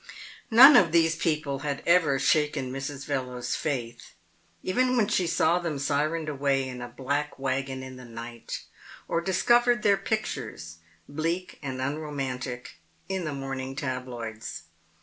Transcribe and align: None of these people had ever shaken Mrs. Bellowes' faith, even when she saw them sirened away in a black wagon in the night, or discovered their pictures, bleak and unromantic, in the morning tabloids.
None 0.49 0.75
of 0.75 0.91
these 0.91 1.15
people 1.15 1.59
had 1.59 1.83
ever 1.85 2.17
shaken 2.17 2.71
Mrs. 2.71 3.07
Bellowes' 3.07 3.55
faith, 3.55 4.13
even 4.63 4.97
when 4.97 5.07
she 5.07 5.27
saw 5.27 5.59
them 5.59 5.77
sirened 5.77 6.27
away 6.27 6.67
in 6.67 6.81
a 6.81 6.87
black 6.87 7.37
wagon 7.37 7.83
in 7.83 7.97
the 7.97 8.05
night, 8.05 8.63
or 9.07 9.21
discovered 9.21 9.83
their 9.83 9.97
pictures, 9.97 10.77
bleak 11.07 11.59
and 11.61 11.79
unromantic, 11.79 12.77
in 13.09 13.25
the 13.25 13.33
morning 13.35 13.75
tabloids. 13.75 14.63